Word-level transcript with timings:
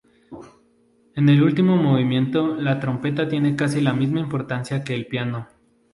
En 1.13 1.29
el 1.29 1.43
último 1.43 1.77
movimiento 1.77 2.55
la 2.55 2.79
trompeta 2.79 3.27
tiene 3.27 3.55
casi 3.55 3.81
la 3.81 3.93
misma 3.93 4.19
importancia 4.19 4.83
que 4.83 4.95
el 4.95 5.05
piano. 5.05 5.47